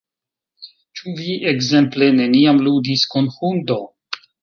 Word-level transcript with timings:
Ĉu 1.01 1.13
vi 1.19 1.35
ekzemple 1.53 2.09
neniam 2.17 2.65
ludis 2.71 3.07
kun 3.15 3.33
hundo? 3.41 3.83